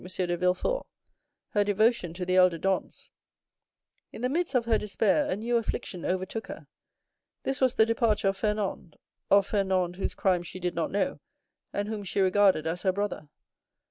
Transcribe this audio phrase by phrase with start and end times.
[0.03, 0.87] de Villefort,
[1.49, 3.09] her devotion to the elder Dantès.
[4.11, 6.65] In the midst of her despair, a new affliction overtook her.
[7.43, 11.19] This was the departure of Fernand—of Fernand, whose crime she did not know,
[11.71, 13.29] and whom she regarded as her brother.